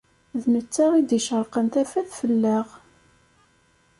D 0.41 0.43
netta 0.53 0.85
i 0.99 1.01
d-icerqen 1.09 1.67
tafat 1.73 2.09
fell-aɣ. 2.19 2.67